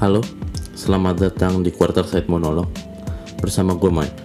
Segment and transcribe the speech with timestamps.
[0.00, 0.24] Halo,
[0.72, 2.72] selamat datang di Quarter Side Monolog
[3.36, 4.16] bersama gue Mike.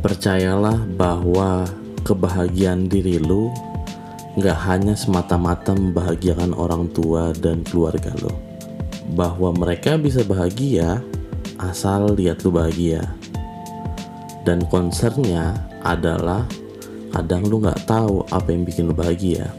[0.00, 1.68] Percayalah bahwa
[2.00, 3.52] kebahagiaan diri lu
[4.40, 8.32] nggak hanya semata-mata membahagiakan orang tua dan keluarga lo.
[9.12, 11.04] Bahwa mereka bisa bahagia
[11.60, 13.04] asal lihat lu bahagia.
[14.48, 16.48] Dan concernnya adalah
[17.12, 19.52] kadang lu nggak tahu apa yang bikin lu bahagia.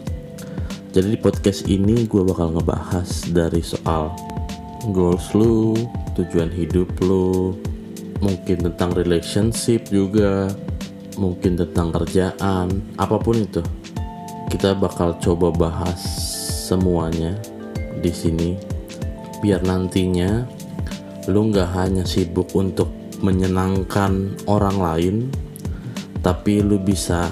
[0.90, 4.31] Jadi di podcast ini gue bakal ngebahas dari soal
[4.90, 5.78] goals lu,
[6.18, 7.54] tujuan hidup lu,
[8.18, 10.50] mungkin tentang relationship juga,
[11.22, 13.62] mungkin tentang kerjaan, apa pun itu.
[14.50, 16.02] Kita bakal coba bahas
[16.66, 17.38] semuanya
[18.02, 18.58] di sini
[19.42, 20.46] biar nantinya
[21.30, 22.90] lu nggak hanya sibuk untuk
[23.22, 25.16] menyenangkan orang lain,
[26.26, 27.30] tapi lu bisa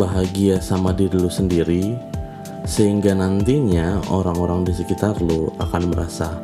[0.00, 1.96] bahagia sama diri lu sendiri
[2.66, 6.34] sehingga nantinya orang-orang di sekitar lu akan merasa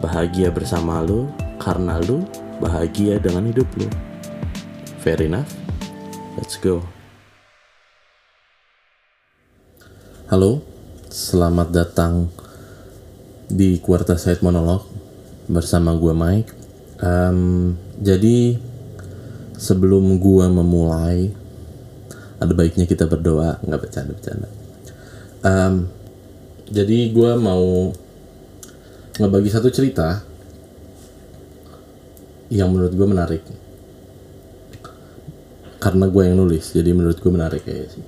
[0.00, 1.28] bahagia bersama lu
[1.60, 2.24] karena lu
[2.64, 3.84] bahagia dengan hidup lu.
[5.04, 5.52] Fair enough?
[6.40, 6.80] Let's go.
[10.32, 10.64] Halo,
[11.12, 12.32] selamat datang
[13.52, 14.88] di Quarter Side Monolog
[15.44, 16.50] bersama gue Mike.
[17.04, 18.56] Um, jadi
[19.60, 21.28] sebelum gue memulai,
[22.40, 24.59] ada baiknya kita berdoa, nggak bercanda-bercanda
[25.44, 25.74] um,
[26.70, 27.90] jadi gue mau
[29.18, 30.22] ngebagi satu cerita
[32.50, 33.42] yang menurut gue menarik.
[35.80, 38.06] Karena gue yang nulis jadi menurut gue menarik kayak sih.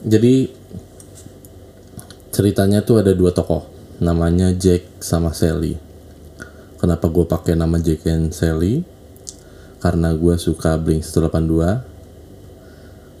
[0.00, 0.48] Jadi
[2.32, 3.66] ceritanya tuh ada dua tokoh.
[4.00, 5.76] Namanya Jack sama Sally.
[6.80, 8.80] Kenapa gue pakai nama Jack and Sally?
[9.80, 11.84] Karena gue suka Blink 182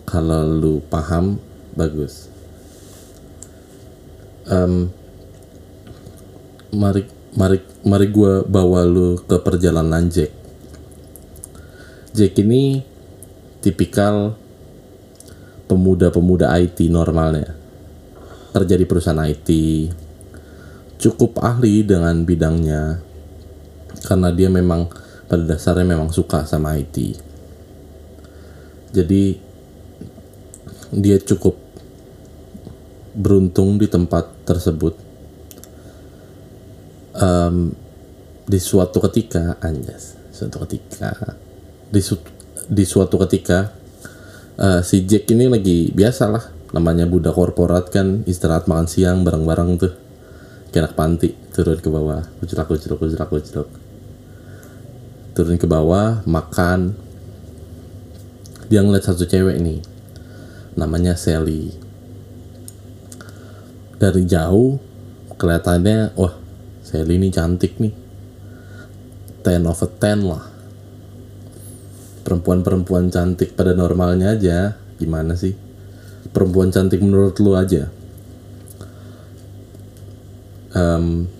[0.08, 1.49] kalau lu paham
[1.80, 2.28] bagus.
[4.44, 4.92] Um,
[6.76, 10.36] mari mari mari gue bawa lu ke perjalanan Jack.
[12.12, 12.84] Jack ini
[13.64, 14.36] tipikal
[15.64, 17.56] pemuda-pemuda IT normalnya.
[18.52, 19.48] Kerja di perusahaan IT
[21.00, 23.00] cukup ahli dengan bidangnya
[24.04, 24.92] karena dia memang
[25.24, 27.16] pada dasarnya memang suka sama IT
[28.92, 29.38] jadi
[30.90, 31.56] dia cukup
[33.14, 34.94] beruntung di tempat tersebut.
[37.10, 37.74] Um,
[38.46, 41.36] di suatu ketika anjas suatu ketika
[41.92, 42.16] di, su
[42.66, 43.70] di suatu ketika
[44.56, 49.94] uh, si Jack ini lagi biasalah namanya budak korporat kan istirahat makan siang bareng-bareng tuh.
[50.70, 53.68] Kayak panti turun ke bawah kuclak kuclak kuclak kuclak
[55.34, 56.94] turun ke bawah makan.
[58.70, 59.82] Dia ngeliat satu cewek nih
[60.78, 61.74] namanya Sally
[64.00, 64.80] dari jauh
[65.36, 66.40] kelihatannya wah
[66.80, 67.94] Sally ini cantik nih.
[69.44, 70.44] 10 over 10 lah.
[72.26, 75.54] Perempuan-perempuan cantik pada normalnya aja gimana sih?
[76.34, 77.86] Perempuan cantik menurut lu aja.
[80.74, 81.30] Um,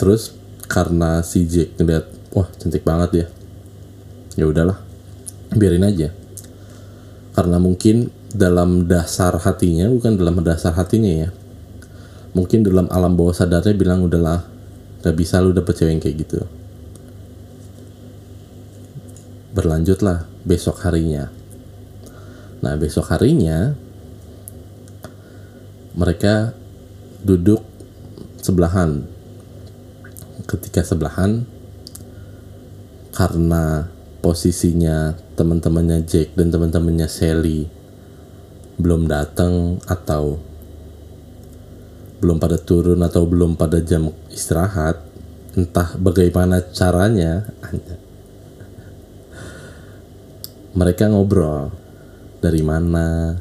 [0.00, 0.32] terus
[0.64, 3.26] karena si Jack ngeliat wah cantik banget ya.
[4.40, 4.78] Ya udahlah
[5.52, 6.08] biarin aja.
[7.36, 11.30] Karena mungkin dalam dasar hatinya bukan dalam dasar hatinya ya
[12.32, 14.46] mungkin dalam alam bawah sadarnya bilang udahlah
[15.00, 16.40] gak bisa lu dapet cewek yang kayak gitu.
[19.50, 21.32] Berlanjutlah besok harinya.
[22.60, 23.74] Nah besok harinya
[25.96, 26.54] mereka
[27.24, 27.64] duduk
[28.38, 29.04] sebelahan.
[30.46, 31.46] Ketika sebelahan
[33.10, 37.66] karena posisinya teman-temannya Jack dan teman-temannya Sally
[38.80, 40.40] belum datang atau
[42.20, 45.00] belum pada turun atau belum pada jam istirahat
[45.56, 47.48] entah bagaimana caranya
[50.78, 51.74] mereka ngobrol
[52.38, 53.34] dari mana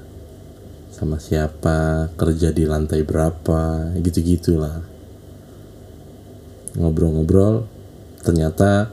[0.89, 4.81] sama siapa kerja di lantai berapa gitu gitulah
[6.80, 7.68] ngobrol-ngobrol
[8.24, 8.89] ternyata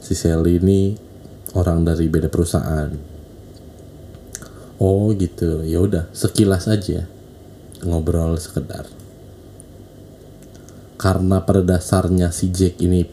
[0.00, 0.96] si Sally ini
[1.54, 2.90] orang dari beda perusahaan.
[4.80, 5.60] Oh gitu.
[5.66, 7.04] Ya udah sekilas aja.
[7.84, 8.88] Ngobrol sekedar
[11.00, 13.08] karena pada dasarnya si Jack ini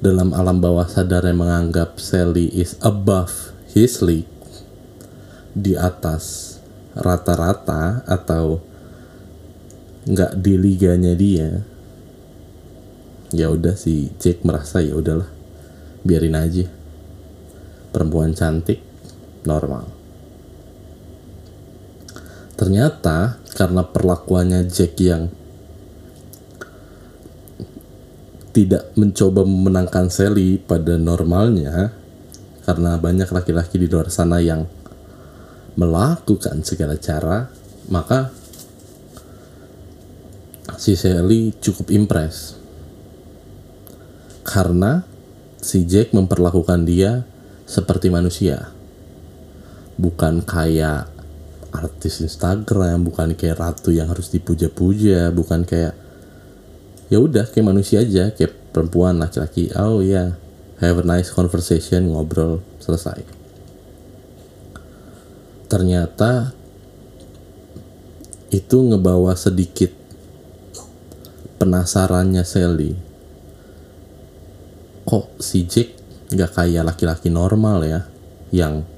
[0.00, 4.24] dalam alam bawah sadar yang menganggap Sally is above his league.
[5.52, 6.56] Di atas
[6.96, 8.64] rata-rata atau
[10.08, 11.62] nggak di liganya dia
[13.30, 15.28] ya udah si Jack merasa ya udahlah
[16.08, 16.64] biarin aja.
[17.92, 18.80] Perempuan cantik
[19.44, 19.84] normal.
[22.56, 25.41] Ternyata karena perlakuannya Jack yang
[28.52, 31.92] tidak mencoba memenangkan Sally pada normalnya
[32.62, 34.68] karena banyak laki-laki di luar sana yang
[35.74, 37.48] melakukan segala cara
[37.88, 38.30] maka
[40.76, 42.60] si Sally cukup impress
[44.44, 45.02] karena
[45.62, 47.22] si Jack memperlakukan dia
[47.64, 48.74] seperti manusia.
[49.96, 51.08] Bukan kayak
[51.72, 55.96] artis Instagram bukan kayak ratu yang harus dipuja-puja bukan kayak
[57.12, 60.28] ya udah kayak manusia aja kayak perempuan laki-laki oh ya yeah.
[60.80, 63.20] have a nice conversation ngobrol selesai
[65.68, 66.56] ternyata
[68.48, 69.92] itu ngebawa sedikit
[71.60, 72.96] penasarannya Sally
[75.04, 75.92] kok si Jack
[76.32, 78.08] nggak kayak laki-laki normal ya
[78.56, 78.88] yang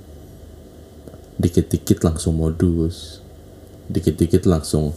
[1.35, 3.19] dikit-dikit langsung modus
[3.91, 4.95] dikit-dikit langsung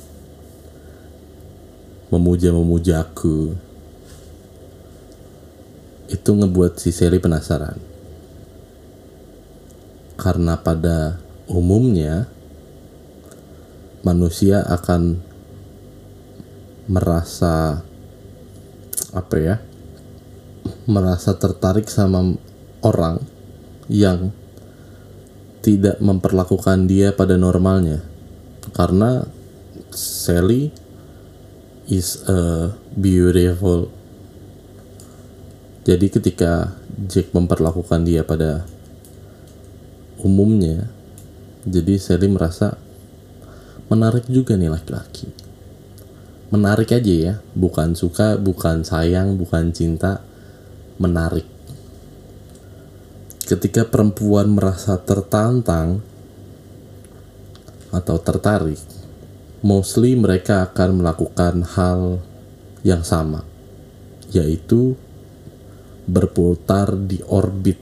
[2.07, 3.55] memuja-memuja aku
[6.07, 7.75] itu ngebuat si Sally penasaran.
[10.17, 12.25] Karena pada umumnya
[14.01, 15.19] manusia akan
[16.87, 17.83] merasa
[19.11, 19.55] apa ya
[20.87, 22.35] merasa tertarik sama
[22.79, 23.19] orang
[23.91, 24.31] yang
[25.59, 27.99] tidak memperlakukan dia pada normalnya.
[28.71, 29.27] Karena
[29.91, 30.86] Sally
[31.87, 33.87] is a beautiful.
[35.87, 36.75] Jadi ketika
[37.07, 38.67] Jack memperlakukan dia pada
[40.19, 40.91] umumnya,
[41.63, 42.75] jadi Sally merasa
[43.87, 45.31] menarik juga nih laki-laki.
[46.51, 50.23] Menarik aja ya, bukan suka, bukan sayang, bukan cinta,
[50.99, 51.47] menarik.
[53.47, 56.03] Ketika perempuan merasa tertantang
[57.95, 58.79] atau tertarik,
[59.67, 62.23] mostly mereka akan melakukan hal
[62.87, 63.43] yang sama,
[64.31, 64.95] yaitu
[66.07, 67.75] berputar di orbit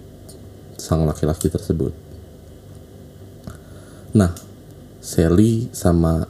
[0.82, 1.94] sang laki-laki tersebut.
[4.18, 4.34] Nah,
[4.98, 6.26] Sally sama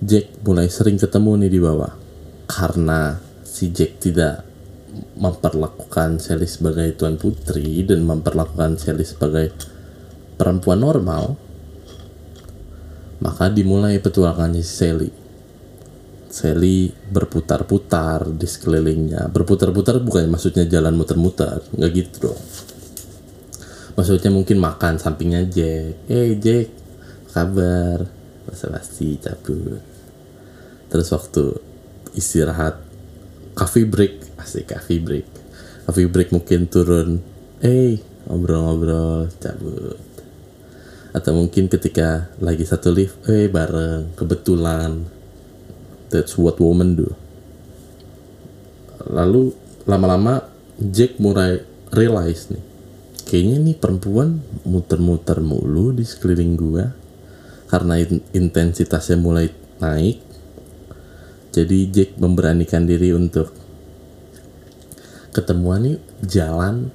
[0.00, 1.92] Jack mulai sering ketemu nih di bawah
[2.48, 4.48] karena si Jack tidak
[5.20, 9.52] memperlakukan Sally sebagai tuan putri dan memperlakukan Sally sebagai
[10.40, 11.36] perempuan normal
[13.20, 15.10] maka dimulai petualangannya Sally.
[16.28, 19.32] Sally berputar-putar di sekelilingnya.
[19.32, 22.40] Berputar-putar bukan maksudnya jalan muter-muter, nggak gitu dong.
[23.96, 26.04] Maksudnya mungkin makan sampingnya Jack.
[26.04, 26.68] Hey Jack,
[27.32, 28.04] kabar?
[28.44, 29.80] Basa-basi cabut.
[30.92, 31.56] Terus waktu
[32.12, 32.76] istirahat,
[33.56, 35.26] coffee break, asik coffee break.
[35.88, 37.24] Coffee break mungkin turun,
[37.64, 37.96] hey
[38.26, 40.15] ngobrol-ngobrol, cabut
[41.16, 45.08] atau mungkin ketika lagi satu lift eh bareng kebetulan.
[46.12, 47.08] That's what woman do.
[49.08, 49.56] Lalu
[49.88, 50.44] lama-lama
[50.76, 52.76] Jack mulai realize nih
[53.26, 56.86] kayaknya nih perempuan muter-muter mulu di sekeliling gua
[57.66, 57.98] karena
[58.30, 59.50] intensitasnya mulai
[59.82, 60.22] naik.
[61.50, 63.50] Jadi Jack memberanikan diri untuk
[65.34, 66.94] ketemuan nih jalan.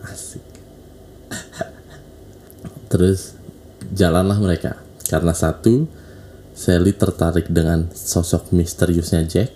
[0.00, 0.40] Asik.
[2.90, 3.36] Terus
[3.94, 4.78] jalanlah mereka.
[5.06, 5.86] Karena satu,
[6.54, 9.50] Sally tertarik dengan sosok misteriusnya Jack.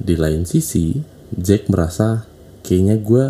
[0.00, 0.96] Di lain sisi,
[1.36, 2.24] Jack merasa
[2.64, 3.24] kayaknya gue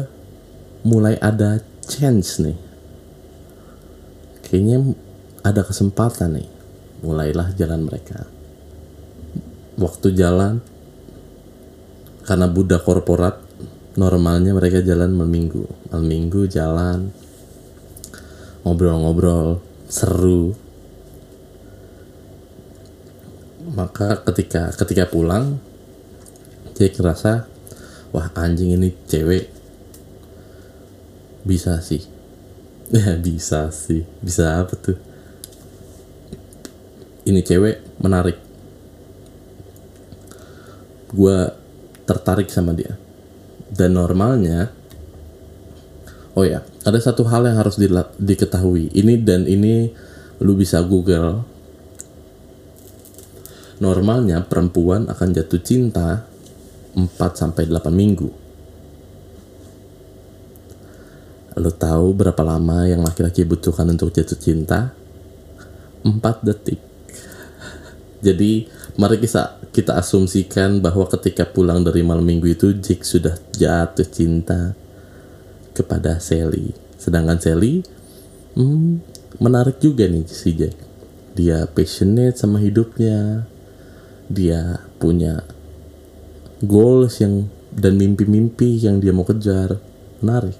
[0.86, 2.54] mulai ada chance nih.
[4.46, 4.94] Kayaknya
[5.42, 6.48] ada kesempatan nih.
[7.02, 8.28] Mulailah jalan mereka.
[9.80, 10.60] Waktu jalan,
[12.28, 13.40] karena budak korporat,
[13.96, 15.64] normalnya mereka jalan malam minggu.
[15.90, 17.10] Malam minggu jalan,
[18.62, 20.54] ngobrol-ngobrol, seru.
[23.70, 25.58] Maka ketika ketika pulang
[26.78, 27.44] Jack ngerasa
[28.14, 29.50] wah anjing ini cewek.
[31.42, 32.00] Bisa sih.
[32.88, 34.06] Ya bisa sih.
[34.22, 34.96] Bisa apa tuh?
[37.26, 38.38] Ini cewek menarik.
[41.10, 41.38] Gue
[42.06, 42.96] tertarik sama dia.
[43.70, 44.79] Dan normalnya
[46.34, 48.92] oh ya ada satu hal yang harus di, diketahui.
[48.94, 49.90] Ini dan ini
[50.40, 51.44] lu bisa google.
[53.80, 56.28] Normalnya perempuan akan jatuh cinta
[56.92, 58.28] 4 sampai 8 minggu.
[61.60, 64.92] Lu tahu berapa lama yang laki-laki butuhkan untuk jatuh cinta?
[66.04, 66.80] 4 detik.
[68.20, 68.68] Jadi
[69.00, 74.76] mari kita kita asumsikan bahwa ketika pulang dari malam minggu itu Jack sudah jatuh cinta
[75.80, 76.76] kepada Sally.
[77.00, 77.80] Sedangkan Sally
[78.54, 79.00] hmm,
[79.40, 80.76] menarik juga nih si Jack.
[81.32, 83.48] Dia passionate sama hidupnya.
[84.28, 85.42] Dia punya
[86.60, 89.80] goals yang dan mimpi-mimpi yang dia mau kejar.
[90.20, 90.58] Menarik.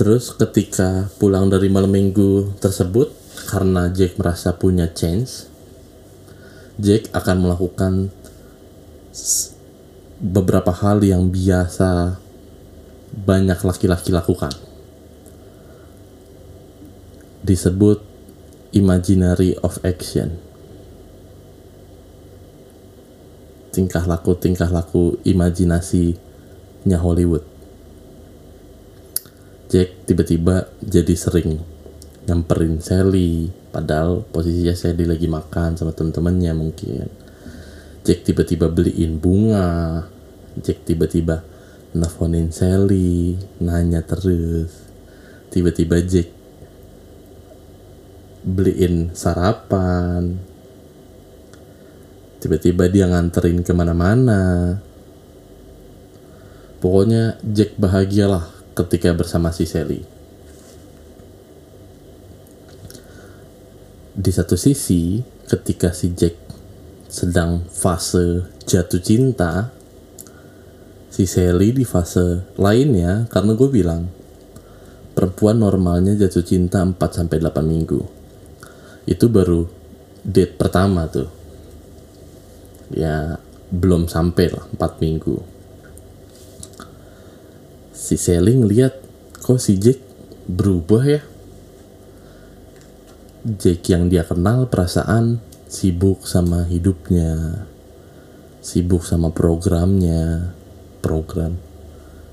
[0.00, 3.12] Terus ketika pulang dari malam minggu tersebut,
[3.52, 5.44] karena Jack merasa punya chance,
[6.80, 7.92] Jack akan melakukan
[10.20, 12.20] beberapa hal yang biasa
[13.10, 14.52] banyak laki-laki lakukan.
[17.40, 18.04] Disebut
[18.76, 20.36] imaginary of action.
[23.72, 27.42] Tingkah laku tingkah laku imajinasinya Hollywood.
[29.72, 31.62] Jack tiba-tiba jadi sering
[32.28, 37.06] nyamperin Sally padahal posisinya Sally lagi makan sama temen-temennya mungkin
[38.10, 40.02] Jack tiba-tiba beliin bunga.
[40.58, 41.46] Jack tiba-tiba
[41.94, 44.90] nelfonin Sally nanya terus.
[45.54, 46.26] Tiba-tiba Jack
[48.42, 50.42] beliin sarapan.
[52.42, 54.74] Tiba-tiba dia nganterin ke mana-mana.
[56.82, 60.02] Pokoknya Jack bahagialah ketika bersama si Sally.
[64.18, 66.49] Di satu sisi, ketika si Jack
[67.10, 69.74] sedang fase jatuh cinta,
[71.10, 74.06] si Sally di fase lainnya, karena gue bilang,
[75.18, 78.00] perempuan normalnya jatuh cinta 4-8 minggu.
[79.10, 79.66] Itu baru
[80.22, 81.26] date pertama tuh.
[82.94, 83.42] Ya,
[83.74, 85.60] belum sampai lah 4 minggu
[88.10, 88.96] si Sally ngeliat
[89.38, 90.02] kok si Jack
[90.50, 91.22] berubah ya
[93.44, 95.38] Jack yang dia kenal perasaan
[95.70, 97.62] sibuk sama hidupnya
[98.60, 100.52] sibuk sama programnya
[101.00, 101.56] program.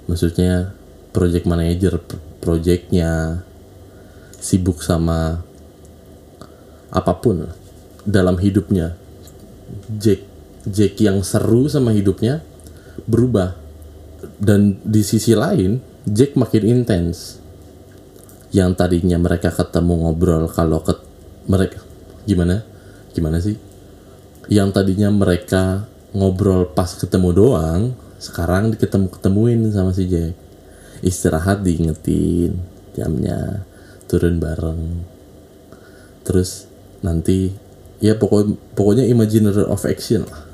[0.10, 0.74] Maksudnya
[1.14, 2.02] project manager
[2.44, 3.44] projectnya
[4.42, 5.46] sibuk sama
[6.92, 7.48] apa pun
[8.04, 8.98] dalam hidupnya.
[9.88, 10.26] Jack
[10.68, 12.44] Jack yang seru sama hidupnya
[13.08, 13.56] berubah.
[14.42, 15.78] Dan di sisi lain
[16.10, 17.38] Jack makin intens.
[18.50, 20.96] Yang tadinya mereka ketemu ngobrol kalau ke
[21.48, 21.80] mereka
[22.28, 22.64] gimana
[23.18, 23.58] gimana sih
[24.48, 27.82] yang tadinya mereka ngobrol pas ketemu doang
[28.22, 30.38] sekarang ketemu ketemuin sama si Jack
[31.02, 32.62] istirahat diingetin
[32.94, 33.66] jamnya
[34.06, 35.02] turun bareng
[36.22, 36.70] terus
[37.02, 37.50] nanti
[37.98, 40.48] ya pokok pokoknya imaginary of action lah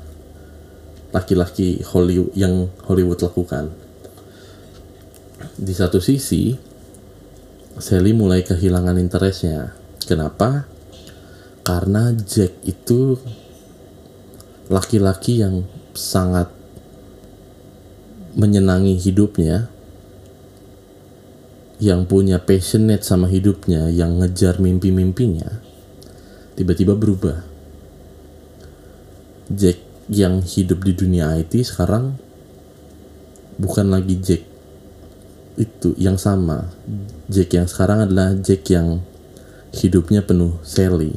[1.14, 3.70] laki-laki Hollywood yang Hollywood lakukan.
[5.54, 6.58] Di satu sisi,
[7.78, 9.78] Sally mulai kehilangan interestnya.
[10.02, 10.66] Kenapa?
[11.64, 13.16] Karena Jack itu
[14.68, 15.64] laki-laki yang
[15.96, 16.52] sangat
[18.36, 19.72] menyenangi hidupnya,
[21.80, 25.64] yang punya passionate sama hidupnya, yang ngejar mimpi-mimpinya,
[26.52, 27.40] tiba-tiba berubah.
[29.48, 32.16] Jack yang hidup di dunia IT sekarang
[33.56, 34.42] bukan lagi Jack
[35.56, 36.68] itu yang sama
[37.30, 39.00] Jack yang sekarang adalah Jack yang
[39.72, 41.16] hidupnya penuh Sally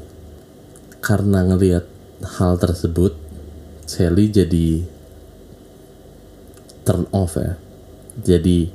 [1.07, 1.87] karena ngelihat
[2.35, 3.15] hal tersebut
[3.87, 4.83] Sally jadi
[6.83, 7.55] turn off ya.
[8.19, 8.67] Jadi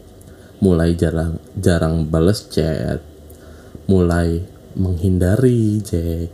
[0.64, 3.04] mulai jarang jarang balas chat.
[3.84, 4.40] Mulai
[4.72, 6.32] menghindari Jack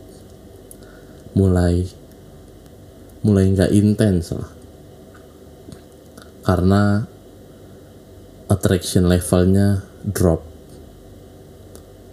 [1.35, 1.83] mulai
[3.27, 4.51] mulai nggak intens lah.
[6.47, 7.03] Karena
[8.47, 10.47] attraction levelnya drop.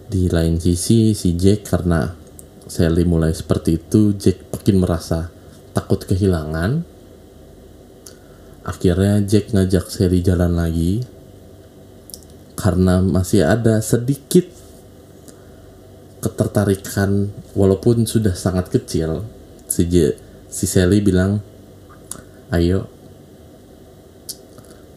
[0.10, 2.25] Di lain sisi si Jack karena
[2.66, 5.30] Sally mulai seperti itu Jack makin merasa
[5.78, 6.82] takut kehilangan.
[8.66, 11.06] Akhirnya Jack ngajak Sally jalan lagi
[12.58, 14.50] karena masih ada sedikit
[16.26, 19.22] ketertarikan walaupun sudah sangat kecil.
[19.70, 20.18] Si Jack
[20.50, 21.46] si Sally bilang
[22.50, 22.90] ayo.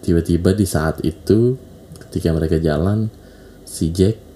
[0.01, 1.61] Tiba-tiba di saat itu
[2.09, 3.13] ketika mereka jalan
[3.69, 4.27] si Jack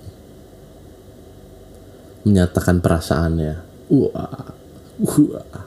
[2.22, 3.54] menyatakan perasaannya.
[3.92, 4.62] Wah
[5.02, 5.64] wah.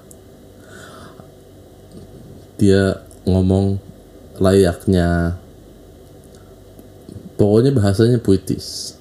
[2.56, 3.82] Dia ngomong
[4.40, 5.36] layaknya
[7.36, 8.96] pokoknya bahasanya puitis.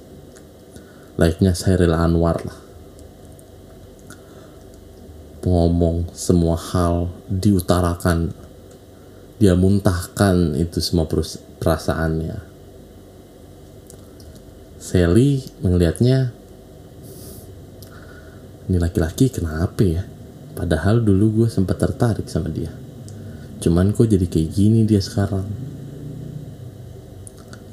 [1.15, 2.59] Layaknya Sairil Anwar lah.
[5.47, 8.35] Ngomong semua hal diutarakan.
[9.39, 11.07] Dia muntahkan itu semua
[11.63, 12.55] perasaannya.
[14.81, 16.35] Sally melihatnya
[18.69, 20.05] ini laki-laki kenapa ya?
[20.55, 22.71] Padahal dulu gue sempat tertarik sama dia.
[23.59, 25.49] Cuman kok jadi kayak gini dia sekarang?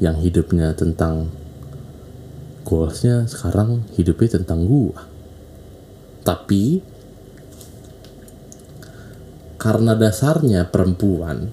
[0.01, 1.29] Yang hidupnya tentang
[2.71, 4.95] goalsnya sekarang hidupnya tentang gue
[6.21, 6.79] tapi
[9.59, 11.51] karena dasarnya perempuan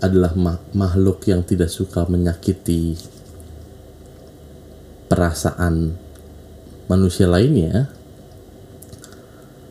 [0.00, 2.96] adalah ma- makhluk yang tidak suka menyakiti
[5.12, 5.99] perasaan
[6.90, 7.86] manusia lainnya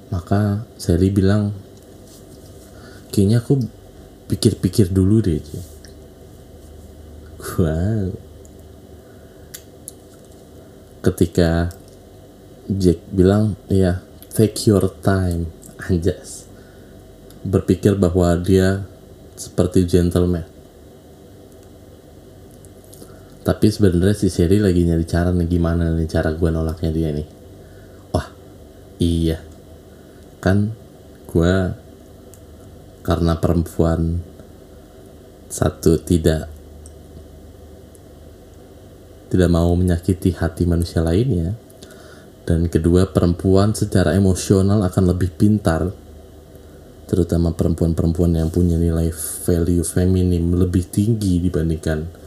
[0.07, 1.51] maka Sally bilang
[3.11, 3.59] kayaknya aku
[4.31, 5.43] pikir-pikir dulu deh
[7.59, 8.07] wow.
[10.99, 11.71] Ketika
[12.71, 13.99] Jack bilang ya
[14.31, 15.51] take your time
[15.91, 16.47] anjas
[17.43, 18.87] berpikir bahwa dia
[19.35, 20.43] seperti gentleman
[23.49, 27.25] tapi sebenarnya si Sherry lagi nyari cara nih gimana nih cara gue nolaknya dia nih.
[28.13, 28.29] Wah
[29.01, 29.41] iya.
[30.37, 30.77] Kan
[31.25, 31.53] gue
[33.01, 34.21] karena perempuan
[35.49, 36.45] satu tidak
[39.33, 41.57] tidak mau menyakiti hati manusia lainnya
[42.45, 45.89] dan kedua perempuan secara emosional akan lebih pintar
[47.09, 49.09] terutama perempuan-perempuan yang punya nilai
[49.49, 52.18] value feminim lebih tinggi dibandingkan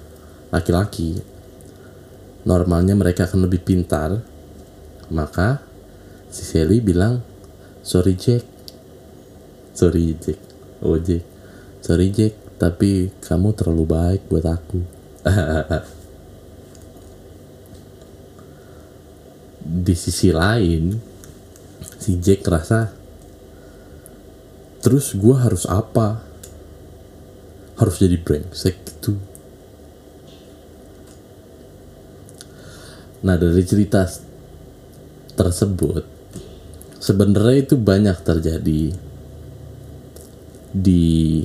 [0.53, 1.17] laki-laki.
[2.45, 4.21] Normalnya mereka akan lebih pintar.
[5.09, 5.65] Maka
[6.29, 7.25] si Sally bilang
[7.81, 8.45] sorry Jack.
[9.73, 10.39] Sorry Jack.
[10.85, 11.25] Oh Jack.
[11.81, 14.81] Sorry Jack tapi kamu terlalu baik buat aku.
[19.83, 21.01] Di sisi lain
[21.81, 22.93] si Jack rasa
[24.83, 26.21] terus gue harus apa?
[27.79, 29.32] Harus jadi brengsek gitu
[33.23, 34.03] nah dari cerita
[35.39, 36.03] tersebut
[36.99, 38.83] sebenarnya itu banyak terjadi
[40.73, 41.45] di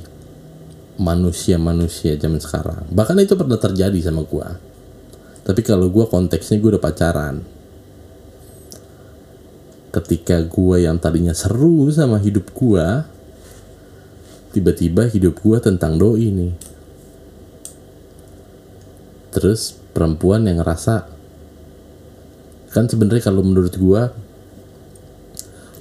[0.98, 2.90] manusia-manusia zaman sekarang.
[2.90, 4.48] Bahkan itu pernah terjadi sama gue
[5.48, 7.40] tapi kalau gue konteksnya gue udah pacaran.
[9.88, 12.86] Ketika gue yang tadinya seru sama hidup gue
[14.52, 16.52] tiba-tiba hidup gue tentang doi nih
[19.28, 21.04] terus perempuan yang ngerasa
[22.68, 24.02] kan sebenarnya kalau menurut gue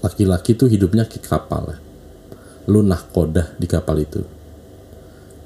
[0.01, 1.75] laki-laki tuh hidupnya kayak kapal
[2.67, 4.21] lu nahkodah di kapal itu.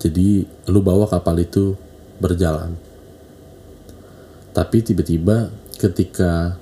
[0.01, 0.41] Jadi
[0.73, 1.77] lu bawa kapal itu
[2.17, 2.73] berjalan.
[4.51, 6.57] Tapi tiba-tiba ketika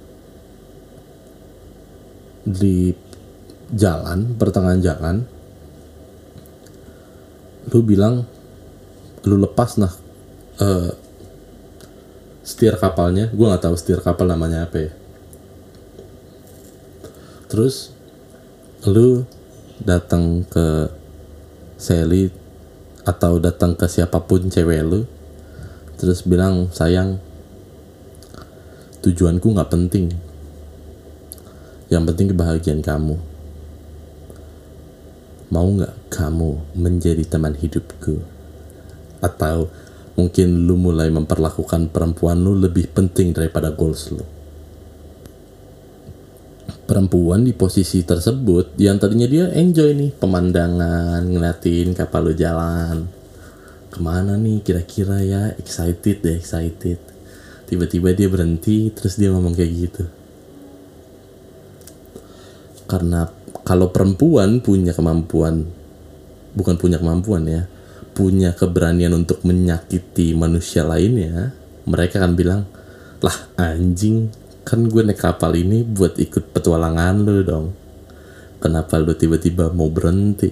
[2.43, 2.91] di
[3.71, 5.15] jalan pertengahan jalan
[7.69, 8.25] lu bilang
[9.23, 9.93] lu lepas nah
[10.57, 10.89] uh,
[12.49, 14.91] setir kapalnya gue nggak tahu setir kapal namanya apa ya
[17.45, 17.93] terus
[18.89, 19.29] lu
[19.85, 20.89] datang ke
[21.77, 22.33] Sally
[23.05, 25.05] atau datang ke siapa pun cewek lu
[26.01, 27.21] terus bilang sayang
[29.05, 30.09] tujuanku nggak penting
[31.89, 33.17] yang penting kebahagiaan kamu.
[35.49, 38.21] Mau nggak kamu menjadi teman hidupku?
[39.25, 39.73] Atau
[40.19, 44.25] mungkin lu mulai memperlakukan perempuan lu lebih penting daripada goals lu?
[46.83, 53.07] Perempuan di posisi tersebut yang tadinya dia enjoy nih pemandangan, ngeliatin kapal lu jalan.
[53.87, 55.55] Ke mana nih kira-kira ya?
[55.55, 56.99] Excited deh, excited.
[57.71, 60.03] Tiba-tiba dia berhenti, terus dia ngomong kayak gitu
[62.89, 63.29] karena
[63.61, 65.69] kalau perempuan punya kemampuan
[66.57, 67.69] bukan punya kemampuan ya
[68.19, 71.55] punya keberanian untuk menyakiti manusia lainnya
[71.87, 72.67] mereka akan bilang
[73.23, 74.27] lah anjing
[74.67, 77.67] kan gue naik kapal ini buat ikut petualangan lo dong.
[78.59, 80.51] Kenapa lo tiba-tiba mau berhenti?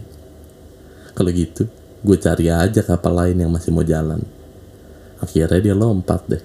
[1.11, 1.67] Kalau gitu
[2.07, 4.23] gue cari aja kapal lain yang masih mau jalan.
[5.19, 6.43] Akhirnya dia lompat deh.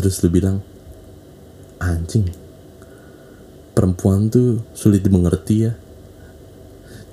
[0.00, 0.64] Terus lu bilang
[1.76, 2.24] anjing
[3.76, 5.76] perempuan tuh sulit dimengerti ya.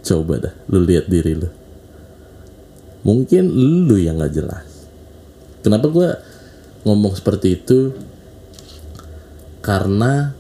[0.08, 1.61] Coba dah lu lihat diri lu
[3.01, 3.49] mungkin
[3.87, 4.65] lu yang nggak jelas.
[5.61, 6.09] Kenapa gue
[6.85, 7.93] ngomong seperti itu?
[9.61, 10.33] Karena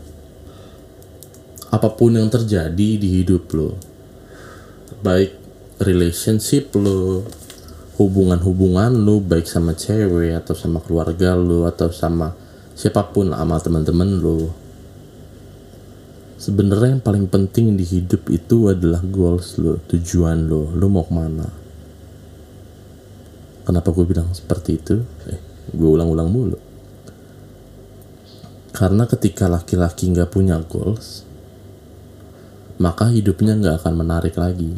[1.71, 3.79] apa pun yang terjadi di hidup lo
[4.99, 5.31] baik
[5.79, 7.23] relationship lo
[7.95, 12.35] hubungan-hubungan lo baik sama cewek atau sama keluarga lo atau sama
[12.75, 14.51] siapa pun sama teman-teman lo
[16.41, 21.13] sebenarnya yang paling penting di hidup itu adalah goals lo, tujuan lo, lo mau ke
[21.13, 21.60] mana.
[23.61, 25.01] Kenapa gue bilang seperti itu?
[25.29, 25.39] Eh,
[25.71, 26.59] gue ulang-ulang mulu.
[28.71, 31.27] Karena ketika laki-laki nggak punya goals,
[32.81, 34.73] maka hidupnya nggak akan menarik lagi.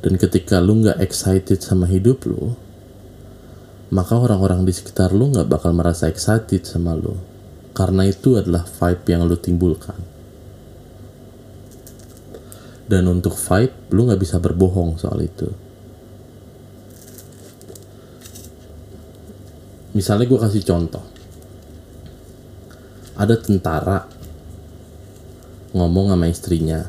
[0.00, 2.56] Dan ketika lu nggak excited sama hidup lo,
[3.92, 7.20] maka orang-orang di sekitar lu nggak bakal merasa excited sama lo.
[7.74, 10.14] Karena itu adalah vibe yang lu timbulkan
[12.84, 15.48] dan untuk fight lu nggak bisa berbohong soal itu
[19.94, 21.04] misalnya gue kasih contoh.
[23.14, 24.04] Ada tentara
[25.70, 26.82] ngomong sama istrinya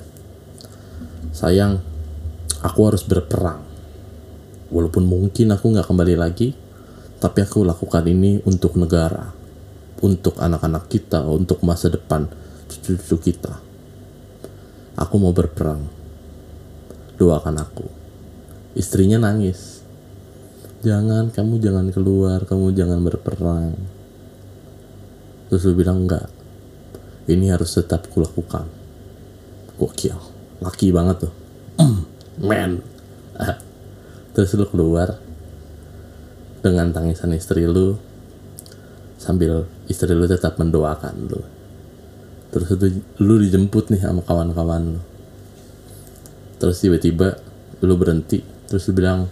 [1.30, 1.80] sayang
[2.66, 3.62] aku harus berperang.
[4.74, 6.50] Walaupun mungkin aku nggak kembali lagi
[7.22, 9.46] tapi aku lakukan ini untuk negara
[10.04, 12.28] untuk anak-anak kita untuk masa depan
[12.70, 13.58] cucu-cucu kita.
[14.96, 15.86] Aku mau berperang.
[17.16, 17.88] Doakan aku.
[18.76, 19.75] Istrinya nangis
[20.86, 23.74] jangan kamu jangan keluar kamu jangan berperang.
[25.50, 26.30] Terus lu bilang enggak.
[27.26, 28.70] Ini harus tetap kulakukan
[29.82, 30.18] gokil.
[30.62, 31.34] Laki banget tuh.
[32.48, 32.80] Man
[34.36, 35.20] terus lu keluar
[36.64, 37.96] dengan tangisan istri lu
[39.20, 41.42] sambil istri lu tetap mendoakan lu.
[42.54, 45.02] Terus itu lu dijemput nih sama kawan-kawan lu.
[46.62, 47.36] Terus tiba-tiba
[47.84, 48.40] lu berhenti.
[48.70, 49.28] Terus lu bilang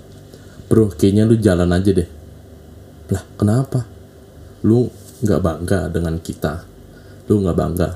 [0.68, 2.10] bro kayaknya lu jalan aja deh.
[3.12, 3.86] Lah kenapa?
[4.64, 4.88] Lu
[5.24, 6.64] nggak bangga dengan kita?
[7.28, 7.90] Lu nggak bangga?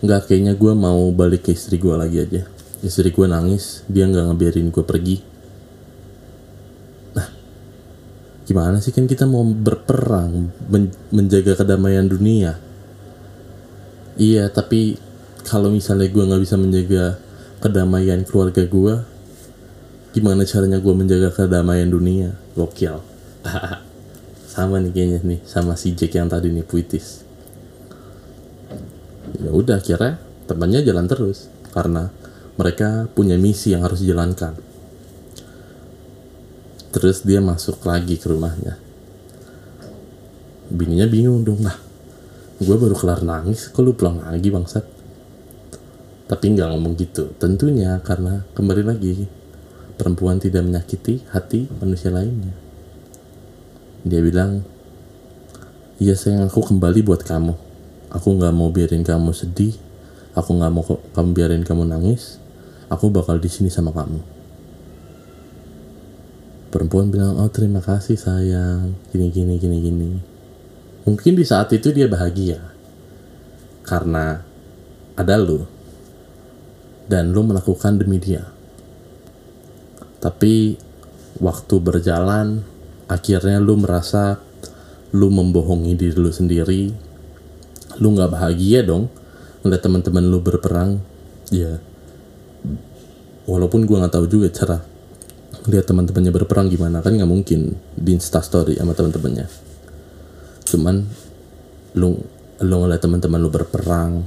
[0.00, 2.42] Nggak kayaknya gue mau balik ke istri gue lagi aja.
[2.80, 5.16] Istri gue nangis dia nggak ngebiarin gue pergi.
[7.16, 7.28] Nah
[8.48, 12.56] gimana sih kan kita mau berperang men menjaga kedamaian dunia?
[14.16, 14.96] Iya tapi
[15.44, 17.20] kalau misalnya gue nggak bisa menjaga
[17.60, 18.94] kedamaian keluarga gue
[20.10, 22.34] gimana caranya gue menjaga kedamaian dunia?
[22.58, 22.98] Gokil.
[24.50, 27.22] Sama nih kayaknya nih sama si Jack yang tadi nih puitis.
[29.38, 30.18] Ya udah kira
[30.50, 32.10] temannya jalan terus karena
[32.58, 34.58] mereka punya misi yang harus dijalankan.
[36.90, 38.74] Terus dia masuk lagi ke rumahnya.
[40.66, 41.78] Bininya bingung dong lah
[42.60, 44.84] gue baru kelar nangis kok lu pulang lagi bangsat?
[46.28, 47.32] Tapi nggak ngomong gitu.
[47.40, 49.39] Tentunya karena kembali lagi
[50.00, 52.56] perempuan tidak menyakiti hati manusia lainnya.
[54.00, 54.64] Dia bilang,
[56.00, 57.52] iya sayang aku kembali buat kamu.
[58.08, 59.76] Aku nggak mau biarin kamu sedih.
[60.32, 62.40] Aku nggak mau kamu biarin kamu nangis.
[62.88, 64.24] Aku bakal di sini sama kamu.
[66.72, 68.96] Perempuan bilang, oh terima kasih sayang.
[69.12, 70.10] Gini gini gini gini.
[71.04, 72.56] Mungkin di saat itu dia bahagia
[73.84, 74.40] karena
[75.12, 75.68] ada lu
[77.10, 78.46] dan lu melakukan demi dia
[80.20, 80.76] tapi
[81.40, 82.60] waktu berjalan
[83.08, 84.38] akhirnya lu merasa
[85.16, 86.92] lu membohongi diri lu sendiri.
[87.98, 89.10] Lu nggak bahagia dong
[89.64, 91.00] ngeliat teman-teman lu berperang.
[91.50, 91.82] Ya
[93.48, 94.78] walaupun gua nggak tahu juga cara
[95.66, 99.48] lihat teman-temannya berperang gimana kan nggak mungkin di instastory sama teman-temannya.
[100.68, 101.02] Cuman
[101.98, 102.14] lu
[102.60, 104.22] lu ngeliat teman-teman lu berperang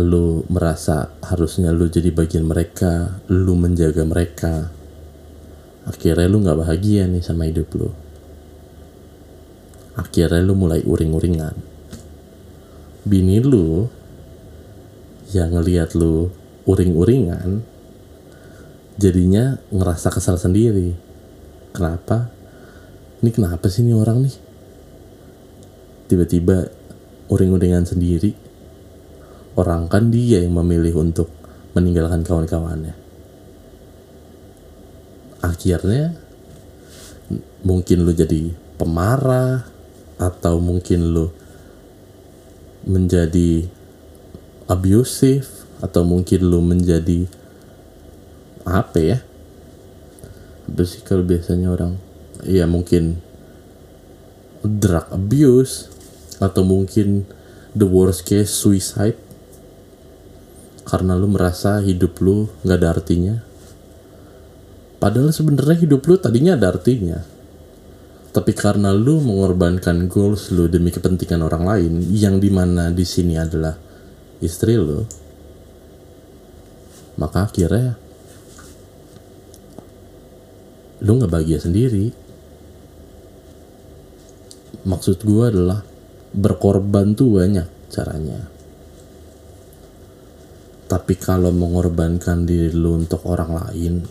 [0.00, 4.72] lu merasa harusnya lu jadi bagian mereka, lu menjaga mereka.
[5.84, 7.92] Akhirnya lu nggak bahagia nih sama hidup lu.
[9.92, 11.52] Akhirnya lu mulai uring-uringan.
[13.04, 13.84] Bini lu
[15.36, 16.32] yang ngeliat lu
[16.64, 17.60] uring-uringan,
[18.96, 20.96] jadinya ngerasa kesal sendiri.
[21.76, 22.32] Kenapa?
[23.20, 24.36] Ini kenapa sih ini orang nih?
[26.08, 26.72] Tiba-tiba
[27.28, 28.51] uring-uringan sendiri
[29.56, 31.28] orang kan dia yang memilih untuk
[31.76, 32.96] meninggalkan kawan-kawannya.
[35.42, 36.16] Akhirnya
[37.66, 39.66] mungkin lu jadi pemarah
[40.18, 41.26] atau mungkin lu
[42.86, 43.66] menjadi
[44.70, 45.46] abusive
[45.82, 47.26] atau mungkin lu menjadi
[48.62, 49.18] apa ya?
[51.02, 51.98] Kalau biasanya orang?
[52.46, 53.18] Ya mungkin
[54.62, 55.90] drug abuse
[56.38, 57.26] atau mungkin
[57.74, 59.18] the worst case suicide
[60.82, 63.34] karena lu merasa hidup lu nggak ada artinya.
[64.98, 67.18] Padahal sebenarnya hidup lu tadinya ada artinya.
[68.32, 73.36] Tapi karena lu mengorbankan goals lu demi kepentingan orang lain yang di mana di sini
[73.36, 73.76] adalah
[74.40, 75.04] istri lu
[77.20, 77.94] maka akhirnya
[81.02, 82.14] lu nggak bahagia sendiri.
[84.82, 85.84] Maksud gue adalah
[86.34, 88.61] berkorban tuh banyak caranya
[90.92, 94.04] tapi kalau mengorbankan diri lu untuk orang lain,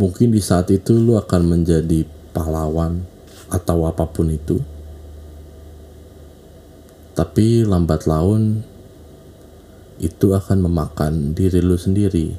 [0.00, 3.04] mungkin di saat itu lu akan menjadi pahlawan
[3.52, 4.56] atau apa pun itu.
[7.12, 8.64] Tapi lambat laun
[10.00, 12.32] itu akan memakan diri lu sendiri.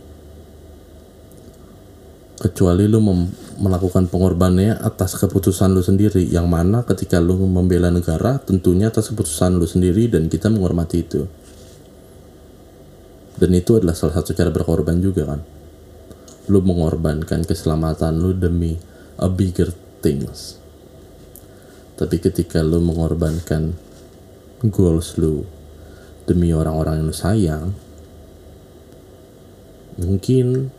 [2.41, 2.97] Kecuali lu
[3.61, 9.61] melakukan pengorbanannya atas keputusan lu sendiri, yang mana ketika lu membela negara tentunya atas keputusan
[9.61, 11.29] lu sendiri dan kita menghormati itu
[13.41, 15.41] dan itu adalah salah satu cara berkorban juga kan?
[16.54, 18.77] Lu mengorbankan keselamatan lu demi
[19.17, 19.73] a bigger
[20.06, 20.62] things.
[21.97, 23.73] Tapi ketika lu mengorbankan
[24.69, 25.41] goals lu
[26.30, 27.73] demi orang-orang yang lu sayang
[29.97, 30.69] mungkin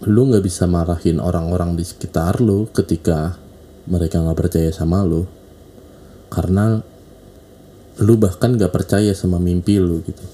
[0.00, 3.36] lu nggak bisa marahin orang-orang di sekitar lu ketika
[3.84, 5.28] mereka nggak percaya sama lu.
[6.32, 6.80] Karena
[8.00, 10.24] lu bahkan nggak percaya sama mimpi lu gitu.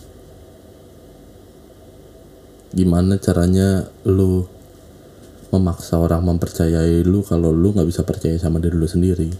[2.71, 4.47] Gimana caranya lu
[5.51, 9.31] memaksa orang mempercayai lu kalau lu nggak bisa percaya sama diri lu sendiri?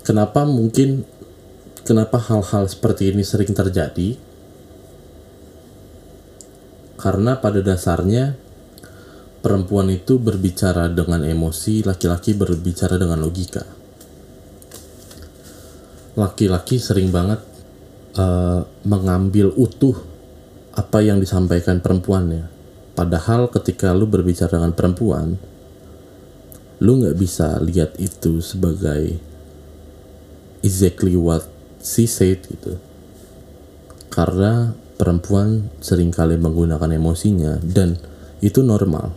[0.00, 1.04] Kenapa mungkin
[1.84, 4.16] kenapa hal-hal seperti ini sering terjadi?
[6.96, 8.36] Karena pada dasarnya
[9.44, 13.79] perempuan itu berbicara dengan emosi, laki-laki berbicara dengan logika.
[16.18, 17.38] Laki-laki sering banget
[18.18, 19.94] uh, mengambil utuh
[20.74, 22.50] apa yang disampaikan perempuannya.
[22.94, 25.38] Padahal ketika lu berbicara dengan perempuan,
[26.80, 29.20] lu nggak bisa lihat itu sebagai
[30.64, 31.46] exactly what
[31.80, 32.76] she said gitu.
[34.10, 37.96] Karena perempuan sering kali menggunakan emosinya dan
[38.42, 39.14] itu normal.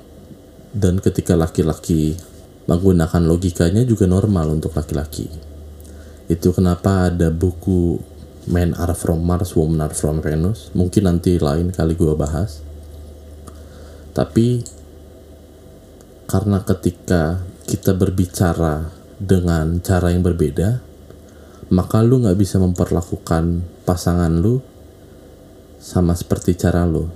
[0.73, 2.17] Dan ketika laki-laki
[2.65, 5.52] menggunakan logikanya juga normal untuk laki-laki.
[6.33, 8.01] Itu kenapa ada buku
[8.49, 10.73] Men Are From Mars, Women Are From Venus.
[10.73, 12.65] Mungkin nanti lain kali gue bahas.
[14.17, 14.65] Tapi
[16.25, 18.89] karena ketika kita berbicara
[19.21, 20.81] dengan cara yang berbeda,
[21.69, 24.57] maka lu nggak bisa memperlakukan pasangan lu
[25.77, 27.13] sama seperti cara lo.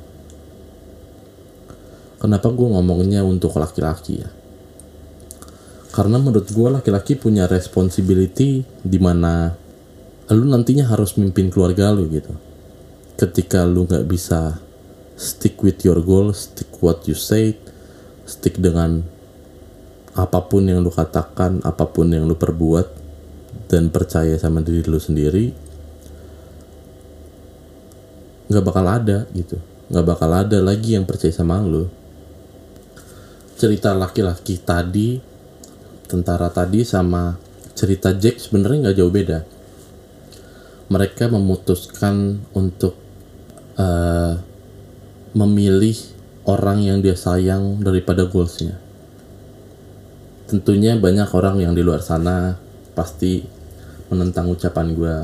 [2.21, 4.29] Kenapa gue ngomongnya untuk laki-laki ya?
[5.97, 9.49] Karena menurut gue laki-laki punya responsibility di mana
[10.29, 12.37] lu nantinya harus mimpin keluarga lu gitu.
[13.17, 14.61] Ketika lu nggak bisa
[15.17, 17.57] stick with your goal, stick what you say,
[18.29, 19.01] stick dengan
[20.13, 22.85] apa pun yang lu katakan, apa pun yang lu perbuat,
[23.65, 25.49] dan percaya sama diri lu sendiri,
[28.47, 31.87] nggak bakal ada gitu nggak bakal ada lagi yang percaya sama lo
[33.59, 35.19] cerita laki-laki tadi
[36.07, 37.35] tentara tadi sama
[37.77, 39.39] cerita Jack sebenarnya nggak jauh beda.
[40.87, 42.95] Mereka memutuskan untuk
[43.75, 44.39] uh,
[45.35, 45.99] memilih
[46.47, 48.79] orang yang dia sayang daripada goalsnya.
[50.47, 52.55] Tentunya banyak orang yang di luar sana
[52.95, 53.43] pasti
[54.07, 55.15] menentang ucapan gue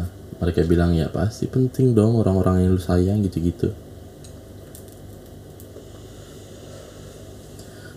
[0.44, 3.72] mereka bilang ya pasti penting dong orang-orang yang lu sayang gitu-gitu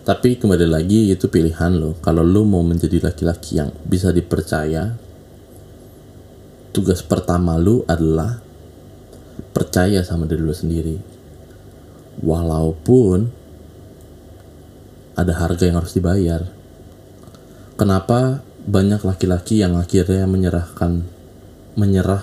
[0.07, 1.99] tapi kembali lagi itu pilihan lo.
[1.99, 4.95] Kalau lu mau menjadi laki-laki yang bisa dipercaya
[6.71, 8.39] tugas pertama lu adalah
[9.51, 10.95] percaya sama diri lu sendiri.
[12.23, 13.27] Walaupun
[15.19, 16.47] ada harga yang harus dibayar.
[17.75, 21.03] Kenapa banyak laki-laki yang akhirnya menyerahkan
[21.75, 22.23] menyerah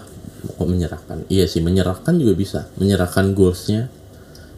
[0.56, 1.28] kok menyerahkan?
[1.28, 2.60] Iya sih menyerahkan juga bisa.
[2.80, 3.91] Menyerahkan goalsnya.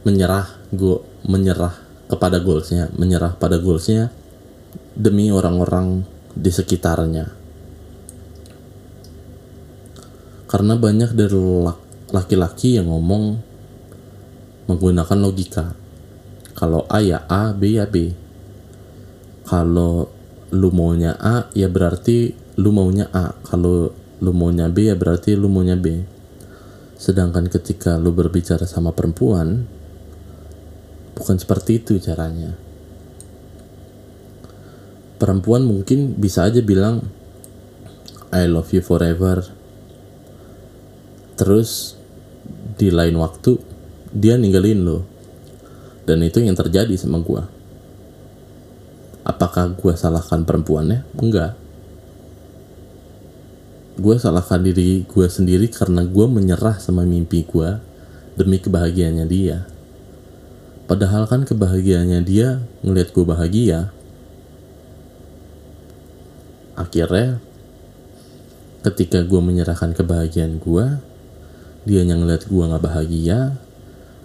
[0.06, 4.14] Menyerah go menyerah kepada goalsnya menyerah pada goalsnya
[4.94, 7.26] demi orang-orang di sekitarnya.
[10.46, 11.42] Karena banyak dari
[12.14, 13.24] laki-laki yang ngomong
[14.70, 15.86] menggunakan logika
[16.56, 18.16] kalau A ya A B ya B.
[19.44, 20.08] Kalau
[20.56, 23.36] lu maunya A ya berarti lu maunya A.
[23.44, 23.92] Kalau
[24.24, 26.08] lu maunya B ya berarti lu maunya B.
[26.96, 29.68] Sedangkan ketika lu berbicara sama perempuan
[31.16, 32.54] bukan seperti itu caranya.
[35.16, 37.08] Perempuan mungkin bisa aja bilang
[38.36, 39.48] I love you forever.
[41.40, 41.96] Terus
[42.76, 43.58] di lain waktu
[44.12, 45.00] dia ninggalin lo.
[46.06, 47.56] Dan itu yang terjadi sama gue
[49.26, 51.02] apakah gue salahkan perempuannya?
[51.18, 51.58] Enggak.
[53.98, 57.82] Gue salahkan diri gue sendiri karena gue menyerah sama mimpi gue
[58.38, 59.66] demi kebahagiaannya dia
[60.86, 63.80] padahal kan kebahagiaannya dia ngelihat gue bahagia.
[66.76, 67.40] Akhirnya
[68.86, 70.86] ketika gue menyerahkan kebahagiaan gue
[71.86, 73.58] dia yang ngeliat gue nggak bahagia.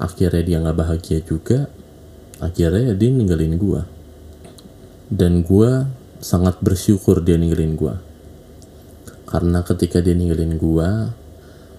[0.01, 1.69] Akhirnya dia nggak bahagia juga.
[2.41, 3.83] Akhirnya dia ninggalin gue
[5.11, 5.71] dan gue
[6.23, 7.95] sangat bersyukur dia ninggalin gue
[9.31, 11.15] karena ketika dia ninggalin gua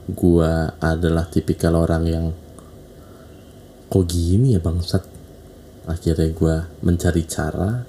[0.08, 2.26] gua adalah tipikal orang yang
[3.91, 5.04] kok gini ya bangsat?
[5.84, 7.84] Akhirnya gua mencari cara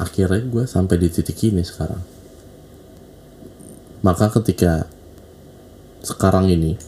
[0.00, 2.00] akhirnya gua sampai di titik ini sekarang.
[4.00, 4.88] Maka ketika
[6.00, 6.80] sekarang ini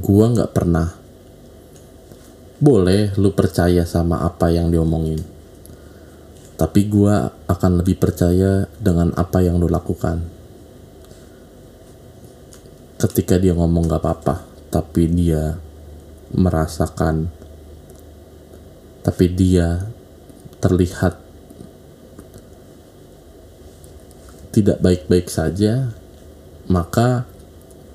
[0.00, 0.88] gua nggak pernah
[2.64, 5.20] boleh lu percaya sama apa yang diomongin.
[6.56, 10.24] Tapi gua akan lebih percaya dengan apa yang lu lakukan.
[12.96, 14.34] Ketika dia ngomong gak apa-apa
[14.72, 15.60] tapi dia
[16.32, 17.28] merasakan.
[19.04, 19.84] Tapi dia
[20.64, 21.20] terlihat
[24.54, 25.92] tidak baik-baik saja
[26.70, 27.28] maka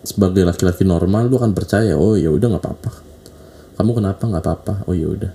[0.05, 2.91] sebagai laki-laki normal lu akan percaya oh ya udah nggak apa-apa.
[3.79, 4.73] Kamu kenapa nggak apa-apa?
[4.85, 5.33] Oh ya udah.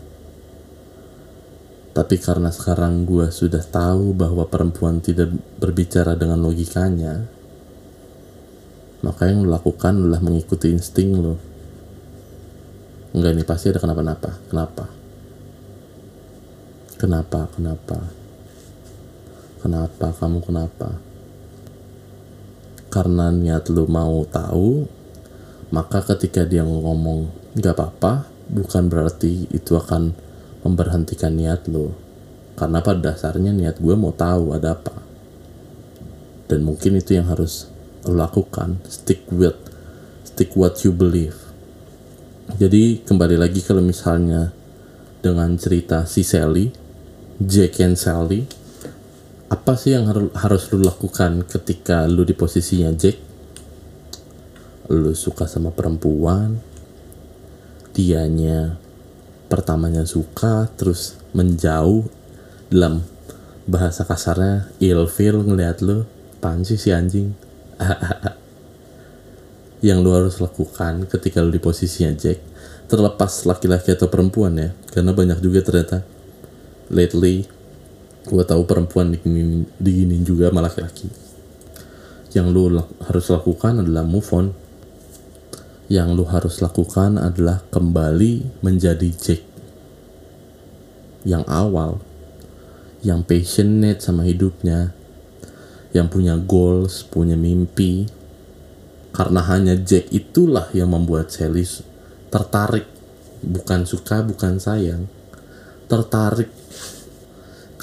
[1.95, 7.35] Tapi karena sekarang gue sudah tahu bahwa perempuan tidak berbicara dengan logikanya
[9.05, 11.37] maka yang lo lakukan adalah mengikuti insting lo
[13.15, 14.31] enggak ini pasti ada kenapa-napa.
[14.51, 14.85] Kenapa?
[16.99, 17.47] Kenapa?
[17.55, 17.99] Kenapa?
[19.63, 20.07] Kenapa?
[20.19, 20.99] Kamu kenapa?
[22.91, 24.87] Karena niat lu mau tahu
[25.71, 30.15] maka ketika dia ngomong nggak apa-apa bukan berarti itu akan
[30.67, 31.95] memberhentikan niat lu.
[32.59, 34.95] Karena pada dasarnya niat gue mau tahu ada apa.
[36.51, 37.71] Dan mungkin itu yang harus
[38.07, 38.83] lo lakukan.
[38.91, 39.59] Stick with
[40.27, 41.44] stick what you believe
[42.45, 44.53] jadi kembali lagi kalau misalnya
[45.25, 46.69] dengan cerita si Sally
[47.41, 48.45] Jack and Sally
[49.49, 53.17] apa sih yang harus harus lu lakukan ketika lu di posisinya Jack?
[54.93, 56.61] Lu suka sama perempuan
[57.97, 58.77] dianya
[59.49, 62.05] pertamanya suka terus menjauh
[62.69, 63.07] dalam
[63.65, 66.05] bahasa kasarnya ilfil ngeliat lu
[66.43, 67.33] panci si anjing
[69.85, 72.41] yang lu harus lakukan ketika lu di posisinya Jack
[72.89, 76.01] terlepas laki-laki atau perempuan ya karena banyak juga ternyata.
[76.89, 77.45] Lately
[78.25, 81.13] gue tahu perempuan diginin, diginin juga sama laki-laki.
[82.33, 84.57] Yang lu harus lakukan adalah move on.
[85.93, 89.45] Yang lu harus lakukan adalah kembali menjadi Jack.
[91.29, 92.01] Yang awal
[93.05, 94.97] yang passionate sama hidupnya
[95.93, 98.09] yang punya goals, punya mimpi
[99.15, 101.63] karena hanya Jack itulah yang membuat Sally
[102.29, 102.91] tertarik
[103.41, 105.07] bukan suka, bukan sayang
[105.87, 106.51] tertarik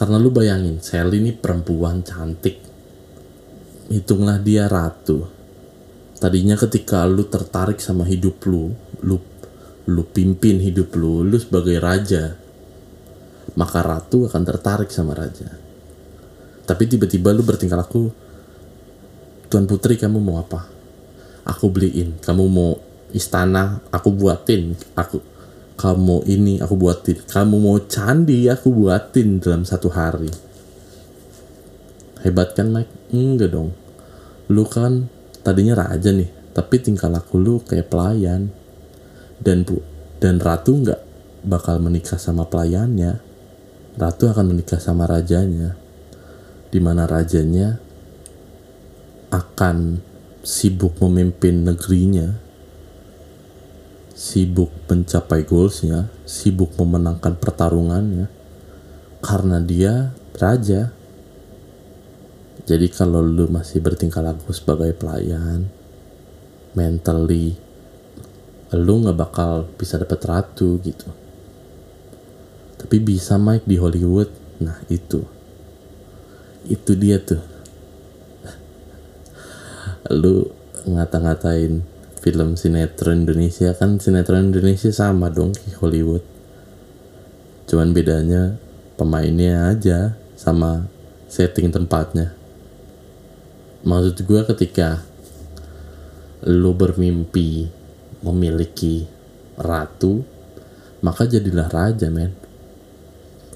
[0.01, 2.57] karena lu bayangin, Sally ini perempuan cantik.
[3.85, 5.29] Hitunglah dia ratu.
[6.17, 8.73] Tadinya ketika lu tertarik sama hidup lu,
[9.05, 9.21] lu
[9.85, 12.33] lu pimpin hidup lu, lu sebagai raja.
[13.53, 15.53] Maka ratu akan tertarik sama raja.
[16.65, 18.09] Tapi tiba-tiba lu bertingkah laku,
[19.53, 20.70] Tuan Putri kamu mau apa?
[21.51, 22.15] Aku beliin.
[22.23, 22.79] Kamu mau
[23.11, 24.79] istana, aku buatin.
[24.95, 25.19] Aku
[25.75, 27.19] kamu ini aku buatin.
[27.25, 30.29] Kamu mau candi aku buatin dalam satu hari.
[32.21, 33.11] Hebat kan Mike?
[33.11, 33.73] Enggak dong.
[34.53, 35.09] Lu kan
[35.41, 38.51] tadinya raja nih tapi tingkah laku lu kayak pelayan.
[39.41, 39.81] Dan bu
[40.21, 41.01] dan ratu nggak
[41.49, 43.17] bakal menikah sama pelayannya.
[43.97, 45.73] Ratu akan menikah sama rajanya.
[46.69, 47.81] Di mana rajanya
[49.33, 49.97] akan
[50.41, 52.51] sibuk memimpin negerinya
[54.21, 58.29] sibuk mencapai goalsnya, sibuk memenangkan pertarungannya,
[59.17, 60.93] karena dia raja.
[62.61, 65.65] Jadi kalau lu masih bertingkah laku sebagai pelayan,
[66.77, 67.57] mentally,
[68.77, 71.09] lu nggak bakal bisa dapet ratu gitu.
[72.77, 74.29] Tapi bisa Mike di Hollywood,
[74.61, 75.25] nah itu,
[76.69, 77.50] itu dia tuh.
[80.09, 80.49] Lu
[80.89, 81.85] ngata-ngatain
[82.21, 86.23] film sinetron Indonesia kan sinetron Indonesia sama dong kayak Hollywood.
[87.69, 88.57] Cuman bedanya
[88.97, 90.89] pemainnya aja sama
[91.29, 92.33] setting tempatnya.
[93.81, 95.01] Maksud gue ketika
[96.45, 97.69] lo bermimpi
[98.21, 99.05] memiliki
[99.57, 100.25] ratu
[101.01, 102.33] maka jadilah raja men.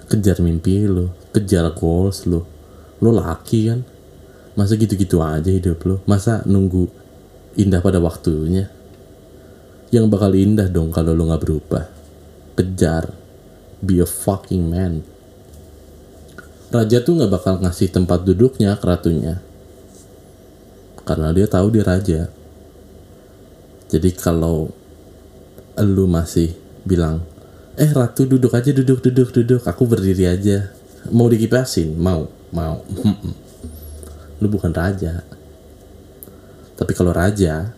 [0.05, 2.45] Kejar mimpi lo kejar goals lo
[3.01, 3.82] lo laki kan
[4.56, 7.06] masa gitu-gitu aja hidup lo masa nunggu
[7.56, 8.68] indah pada waktunya.
[9.89, 11.86] Yang bakal indah dong kalau lo gak berubah.
[12.60, 13.12] Kejar.
[13.80, 15.03] Be a fucking man.
[16.72, 19.39] Raja tuh gak bakal ngasih tempat duduknya ke ratunya.
[21.08, 22.22] Karena dia tahu dia raja.
[23.88, 24.74] Jadi kalau
[25.80, 27.22] lu masih bilang,
[27.78, 30.74] eh ratu duduk aja duduk duduk duduk, aku berdiri aja.
[31.14, 31.93] Mau dikipasin?
[31.93, 32.82] Mau, mau.
[34.39, 35.23] lu bukan raja
[36.75, 37.71] tapi kalau raja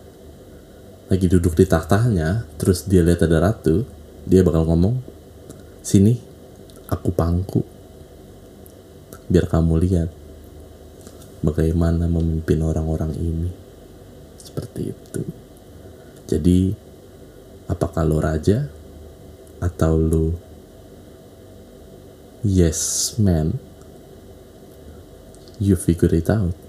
[1.08, 3.86] lagi duduk di tahtanya, terus dia lihat ada ratu,
[4.28, 5.00] dia bakal ngomong,
[5.80, 6.20] sini,
[6.90, 7.64] aku pangku,
[9.30, 10.10] biar kamu lihat
[11.40, 13.50] bagaimana memimpin orang-orang ini.
[14.36, 15.22] Seperti itu.
[16.28, 16.74] Jadi,
[17.72, 18.68] apakah lo raja
[19.64, 20.26] atau lo
[22.44, 23.67] yes man?
[25.60, 26.67] You figure it out.